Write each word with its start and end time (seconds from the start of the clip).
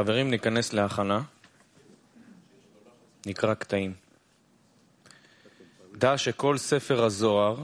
חברים, 0.00 0.30
ניכנס 0.30 0.72
להכנה. 0.72 1.20
נקרא 3.26 3.54
קטעים. 3.54 3.92
דע 5.98 6.18
שכל 6.18 6.58
ספר 6.58 7.04
הזוהר 7.04 7.56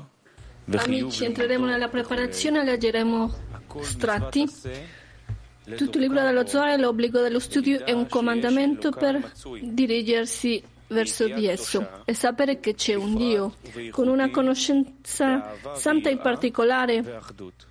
וחיוב 0.69 1.13
Amici, 1.13 1.25
entreremo 1.25 1.67
nella 1.67 1.89
preparazione 1.89 2.61
e 2.61 2.65
leggeremo 2.65 3.31
stratti. 3.83 4.47
Tutto 5.77 5.97
il 5.99 6.03
libro 6.05 6.23
dello 6.23 6.47
Zohar 6.47 6.71
è 6.71 6.77
l'obbligo 6.77 7.21
dello 7.21 7.39
studio 7.39 7.85
e 7.85 7.93
un 7.93 8.07
comandamento 8.09 8.91
per 8.91 9.33
dirigersi 9.63 10.63
verso 10.89 11.29
di 11.29 11.47
esso 11.47 12.03
e 12.05 12.15
sapere 12.15 12.59
che 12.61 12.75
c'è 12.75 12.95
un 12.95 13.17
Dio 13.17 13.55
con 13.91 14.09
una 14.09 14.31
conoscenza 14.31 15.55
santa 15.75 16.09
e 16.11 16.17
particolare 16.19 17.01
ואחדות. 17.03 17.67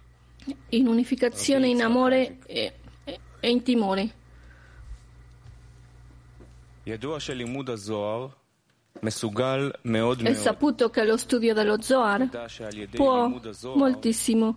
in 0.69 0.87
unificazione, 0.87 1.67
in 1.67 1.81
amore 1.83 2.37
e, 2.45 2.73
e- 3.03 3.19
e 3.39 3.49
in 3.49 3.61
timore. 3.63 4.09
È 10.30 10.34
saputo 10.34 10.88
che 10.88 11.04
lo 11.04 11.16
studio 11.16 11.52
dello 11.52 11.82
Zohar 11.82 12.28
può 12.94 13.28
moltissimo. 13.74 14.56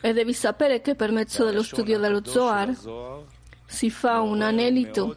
e 0.00 0.12
devi 0.12 0.32
sapere 0.32 0.80
che 0.80 0.94
per 0.94 1.10
mezzo 1.10 1.44
dello 1.44 1.62
studio 1.64 1.98
dello 1.98 2.20
Zohar 2.24 2.72
si 3.66 3.90
fa 3.90 4.20
un 4.20 4.42
anelito. 4.42 5.16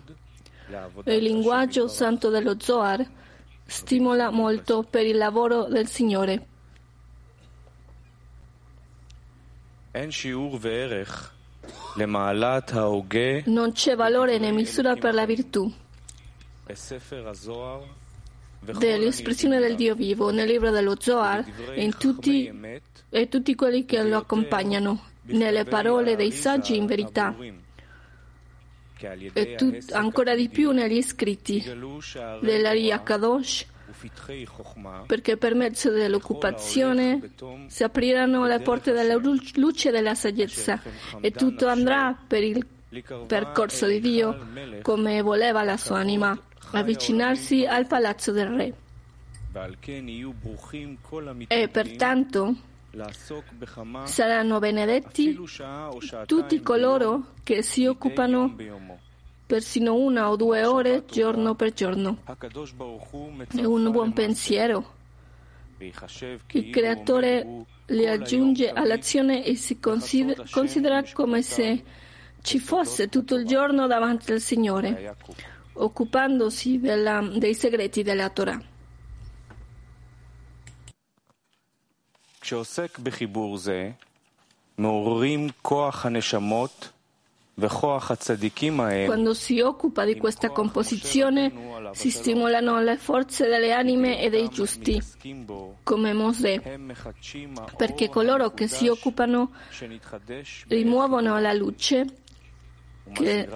e 1.03 1.15
il 1.17 1.23
linguaggio 1.23 1.87
santo 1.87 2.29
dello 2.29 2.55
Zohar 2.59 3.05
stimola 3.65 4.31
molto 4.31 4.83
per 4.83 5.05
il 5.05 5.17
lavoro 5.17 5.65
del 5.65 5.87
Signore. 5.87 6.47
Non 13.45 13.71
c'è 13.73 13.95
valore 13.95 14.37
né 14.39 14.51
misura 14.51 14.95
per 14.95 15.13
la 15.13 15.25
virtù 15.25 15.71
dell'espressione 18.61 19.59
del 19.59 19.75
Dio 19.75 19.95
vivo 19.95 20.31
nel 20.31 20.47
libro 20.47 20.69
dello 20.69 20.95
Zohar 20.99 21.43
e, 21.73 21.91
tutti, 21.97 22.51
e 23.09 23.27
tutti 23.27 23.55
quelli 23.55 23.85
che 23.85 24.03
lo 24.03 24.17
accompagnano, 24.17 25.05
nelle 25.23 25.65
parole 25.65 26.15
dei 26.15 26.31
saggi 26.31 26.75
in 26.75 26.85
verità. 26.85 27.35
E 29.33 29.55
tut, 29.55 29.91
ancora 29.93 30.35
di 30.35 30.47
più 30.47 30.69
negli 30.71 31.01
scritti 31.01 31.63
dell'Aria 32.39 33.01
Kadosh 33.01 33.65
perché 35.07 35.37
per 35.37 35.55
mezzo 35.55 35.89
dell'occupazione 35.89 37.31
si 37.67 37.83
apriranno 37.83 38.45
le 38.45 38.59
porte 38.59 38.91
della 38.91 39.15
luce 39.15 39.89
della 39.89 40.13
saggezza 40.13 40.81
e 41.19 41.31
tutto 41.31 41.67
andrà 41.67 42.15
per 42.27 42.43
il 42.43 42.65
percorso 43.25 43.87
di 43.87 43.99
Dio 43.99 44.47
come 44.81 45.21
voleva 45.21 45.63
la 45.63 45.77
sua 45.77 45.97
anima 45.97 46.39
avvicinarsi 46.71 47.65
al 47.65 47.87
palazzo 47.87 48.31
del 48.31 48.47
re. 48.47 48.73
E 51.47 51.67
pertanto 51.67 52.55
saranno 54.05 54.59
benedetti 54.59 55.39
tutti 56.25 56.61
coloro 56.61 57.33
che 57.43 57.61
si 57.61 57.85
occupano 57.85 58.55
persino 59.45 59.95
una 59.95 60.29
o 60.29 60.37
due 60.37 60.63
ore 60.63 61.03
giorno 61.05 61.55
per 61.55 61.73
giorno. 61.73 62.19
È 62.25 63.63
un 63.63 63.91
buon 63.91 64.13
pensiero. 64.13 64.99
Il 65.77 66.69
creatore 66.69 67.65
le 67.85 68.09
aggiunge 68.09 68.69
all'azione 68.69 69.43
e 69.43 69.55
si 69.55 69.79
considera 69.79 71.03
come 71.11 71.41
se 71.41 71.83
ci 72.41 72.59
fosse 72.59 73.09
tutto 73.09 73.35
il 73.35 73.45
giorno 73.45 73.87
davanti 73.87 74.31
al 74.31 74.39
Signore 74.39 75.15
occupandosi 75.72 76.80
della- 76.80 77.28
dei 77.42 77.54
segreti 77.54 78.02
della 78.02 78.28
Torah. 78.30 78.60
כשעוסק 82.40 82.98
בחיבור 82.98 83.56
זה, 83.58 83.90
מעוררים 84.78 85.48
כוח 85.62 86.06
הנשמות 86.06 86.88
וכוח 87.58 88.10
הצדיקים 88.10 88.80
ההם 88.80 89.10
Quando 89.10 89.34
si 89.34 89.60
occupa 89.60 90.04
di 90.04 90.16
questa 90.16 90.50
composizione 90.50 91.52
si 91.92 92.10
stimolano 92.10 92.78
le 92.80 92.96
forze 92.98 93.46
delle 93.48 93.72
anime 93.72 94.20
e 94.20 94.28
dei 94.30 94.48
giusti, 94.48 94.96
מתעסקים 94.96 95.46
בו, 95.46 95.74
come 95.84 96.12
Mosè, 96.12 96.60
הם 96.64 96.88
מחדשים 96.88 97.54
האור 97.58 97.70
perché 97.78 98.08
coloro 98.10 98.50
che 98.50 98.68
si 98.68 98.88
occupano 98.88 99.50
שנתחדש 99.70 100.64
rimuovono 100.68 101.38
la 101.38 101.52
luce 101.52 102.04
che 103.13 103.47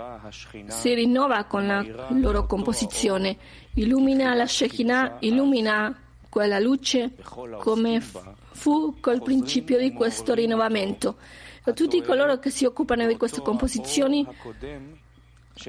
si 0.67 0.93
rinnova 0.93 1.43
con 1.45 1.67
la 1.67 1.85
loro 2.09 2.45
composizione, 2.45 3.37
illumina 3.75 4.33
la 4.33 4.45
Shekinah, 4.45 5.17
illumina 5.19 5.97
quella 6.29 6.59
luce 6.59 7.11
come 7.59 8.01
fu 8.01 8.97
col 8.99 9.21
principio 9.21 9.77
di 9.77 9.93
questo 9.93 10.33
rinnovamento. 10.33 11.17
E 11.63 11.73
tutti 11.73 12.01
coloro 12.01 12.37
che 12.39 12.49
si 12.49 12.65
occupano 12.65 13.07
di 13.07 13.17
queste 13.17 13.41
composizioni 13.41 14.25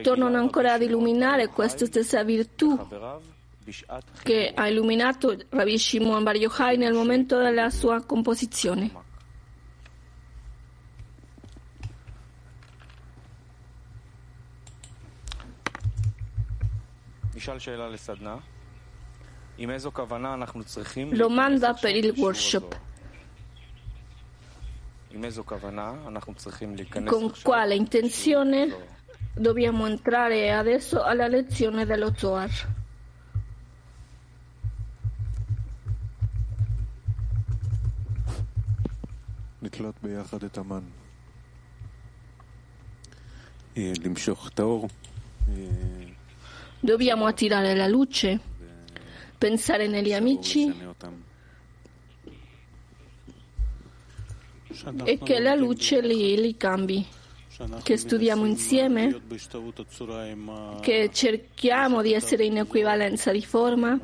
tornano 0.03 0.37
ancora 0.37 0.75
ad 0.75 0.83
illuminare 0.83 1.49
questa 1.49 1.87
stessa 1.87 2.23
virtù 2.25 2.77
che 4.23 4.53
ha 4.55 4.69
illuminato 4.69 5.37
Rabbi 5.49 5.79
Shimon 5.79 6.23
Bar 6.23 6.37
Yochai 6.37 6.77
nel 6.77 6.93
momento 6.93 7.39
della 7.39 7.71
sua 7.71 8.05
composizione. 8.05 9.06
איזו 25.24 25.44
כוונה 25.44 25.96
אנחנו 26.08 26.34
צריכים 26.36 26.76
להיכנס 26.76 27.14
Con 27.14 27.32
עכשיו 27.32 27.54
quale 27.54 27.74
intenzione 27.76 28.06
לשיעור 28.06 28.44
הזוהר? 28.44 28.92
dobbiamo 29.36 29.88
entrare 29.88 30.52
adesso 30.52 31.04
alla 31.04 31.28
lezione 31.28 31.86
dello 31.86 32.12
Zohar? 32.22 32.50
לתלות 39.62 39.96
ביחד 40.04 40.44
את 40.44 40.58
המן. 40.58 40.84
אה, 43.78 43.92
למשוך 44.04 44.50
את 44.54 44.60
האור. 44.60 44.88
Dobbiamo 46.81 47.27
attirare 47.27 47.75
la 47.75 47.87
luce, 47.87 48.39
pensare 49.39 49.87
negli 49.89 50.13
amici? 50.13 50.73
E 55.05 55.19
che 55.19 55.39
la 55.39 55.55
luce 55.55 56.01
li, 56.01 56.41
li 56.41 56.57
cambi? 56.57 57.07
Che 57.83 57.97
studiamo 57.97 58.45
insieme, 58.45 59.23
che 60.83 61.11
cerchiamo 61.11 62.03
di 62.03 62.13
essere 62.13 62.45
in 62.45 62.59
equivalenza 62.59 63.33
di 63.33 63.43
forma? 63.43 63.99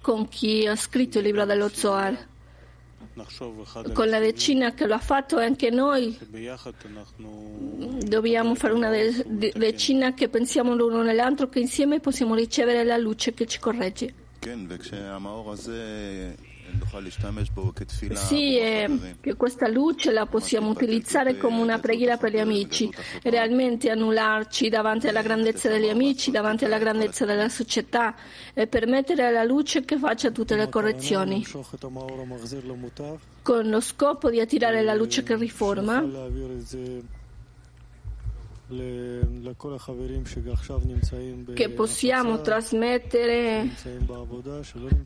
Con 0.00 0.28
chi 0.28 0.64
ha 0.66 0.76
scritto 0.76 1.18
il 1.18 1.24
libro 1.24 1.44
dello 1.44 1.68
Zohar 1.68 2.36
con 3.92 4.08
la 4.08 4.18
decina 4.18 4.72
che 4.74 4.86
lo 4.86 4.94
ha 4.94 4.98
fatto 4.98 5.36
anche 5.38 5.70
noi 5.70 6.16
dobbiamo 8.06 8.54
fare 8.54 8.74
una 8.74 8.90
de- 8.90 9.24
de- 9.26 9.52
decina 9.56 10.14
che 10.14 10.28
pensiamo 10.28 10.74
l'uno 10.74 11.02
nell'altro 11.02 11.48
che 11.48 11.58
insieme 11.60 12.00
possiamo 12.00 12.34
ricevere 12.34 12.84
la 12.84 12.96
luce 12.96 13.34
che 13.34 13.46
ci 13.46 13.58
corregge. 13.58 14.14
Sì, 18.16 18.58
eh, 18.58 19.16
che 19.20 19.34
questa 19.34 19.68
luce 19.68 20.12
la 20.12 20.26
possiamo 20.26 20.70
utilizzare 20.70 21.36
come 21.36 21.60
una 21.60 21.78
preghiera 21.78 22.16
per 22.16 22.32
gli 22.32 22.38
amici, 22.38 22.92
realmente 23.22 23.90
annullarci 23.90 24.68
davanti 24.68 25.08
alla 25.08 25.22
grandezza 25.22 25.68
degli 25.68 25.88
amici, 25.88 26.30
davanti 26.30 26.64
alla 26.64 26.78
grandezza 26.78 27.24
della 27.24 27.48
società 27.48 28.14
e 28.54 28.66
permettere 28.66 29.26
alla 29.26 29.44
luce 29.44 29.84
che 29.84 29.98
faccia 29.98 30.30
tutte 30.30 30.56
le 30.56 30.68
correzioni, 30.68 31.44
con 33.42 33.68
lo 33.68 33.80
scopo 33.80 34.30
di 34.30 34.40
attirare 34.40 34.82
la 34.82 34.94
luce 34.94 35.22
che 35.22 35.36
riforma 35.36 36.04
che 41.54 41.70
possiamo 41.70 42.40
trasmettere 42.42 43.70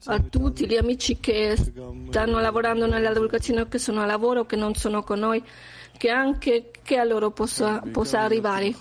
a 0.07 0.19
tutti 0.19 0.67
gli 0.67 0.77
amici 0.77 1.19
che 1.21 1.57
stanno 1.57 2.41
lavorando 2.41 2.87
nella 2.87 3.13
divulgazione, 3.13 3.69
che 3.69 3.79
sono 3.79 4.03
a 4.03 4.07
lavoro, 4.07 4.41
o 4.41 4.47
che 4.47 4.57
non 4.57 4.75
sono 4.75 5.05
con 5.05 5.21
noi, 5.21 5.41
che 5.97 6.11
anche 6.11 6.71
che 6.83 6.97
a 6.97 7.05
loro 7.05 7.31
possa, 7.31 7.81
possa 7.93 8.23
arrivare. 8.23 8.75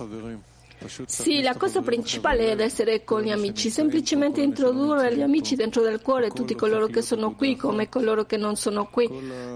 Sì, 1.06 1.44
la 1.44 1.56
cosa 1.56 1.82
principale 1.82 2.52
è 2.52 2.60
essere 2.60 3.04
con 3.04 3.22
gli 3.22 3.30
amici, 3.30 3.70
semplicemente 3.70 4.42
introdurre 4.42 5.16
gli 5.16 5.22
amici 5.22 5.56
dentro 5.56 5.84
del 5.84 6.02
cuore, 6.02 6.32
tutti 6.32 6.56
coloro 6.56 6.88
che 6.88 7.04
sono 7.04 7.36
qui 7.36 7.56
come 7.56 7.88
coloro 7.88 8.26
che 8.26 8.38
non 8.38 8.56
sono 8.56 8.90
qui. 8.90 9.08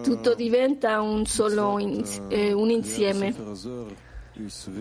Tutto 0.03 0.35
diventa 0.35 1.01
un 1.01 1.25
solo 1.25 1.79
eh, 1.79 2.53
un 2.53 2.69
insieme 2.69 3.33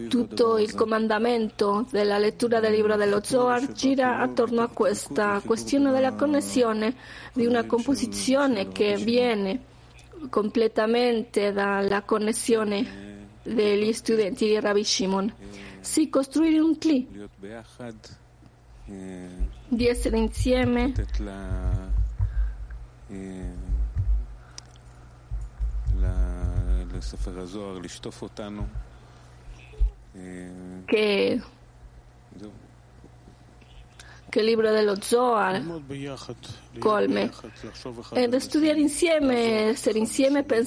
tutto 0.08 0.58
il 0.58 0.74
comandamento 0.74 1.86
della 1.90 2.18
lettura 2.18 2.58
del 2.58 2.72
libro 2.72 2.96
dello 2.96 3.22
Zohar 3.22 3.72
gira 3.72 4.18
attorno 4.18 4.62
a 4.62 4.68
questa 4.68 5.40
questione 5.44 5.92
della 5.92 6.14
connessione 6.14 6.94
di 7.32 7.46
una 7.46 7.64
composizione 7.64 8.68
che 8.68 8.96
viene 8.96 9.72
completamente 10.28 11.52
dalla 11.52 12.02
connessione 12.02 13.12
degli 13.42 13.92
studenti 13.92 14.46
di 14.46 14.58
Rabbi 14.58 14.82
Shimon. 14.82 15.32
Si 15.80 16.08
costruire 16.08 16.58
un 16.58 16.76
cli 16.78 17.06
di 19.68 19.86
essere 19.86 20.18
insieme 20.18 20.92
la, 21.18 21.88
la, 26.00 26.84
che, 30.84 31.40
che 34.28 34.38
il 34.38 34.44
libro 34.44 34.70
dello 34.70 35.00
Zohar 35.00 35.62
colme. 36.78 37.30
Ed 38.12 38.36
studiare 38.36 38.80
insieme, 38.80 39.68
essere 39.70 39.98
insieme, 39.98 40.42
pensare 40.44 40.64